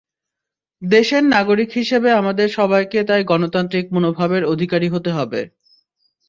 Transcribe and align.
দেশের 0.81 1.23
নাগরিক 1.33 1.69
হিসেবে 1.73 2.09
আমাদের 2.13 2.47
সবাইকে 2.51 2.99
তাই 3.03 3.21
গণতান্ত্রিক 3.23 3.85
মনোভাবের 3.93 4.43
অধিকারী 4.53 4.87
হতে 4.89 5.11
হবে। 5.17 5.41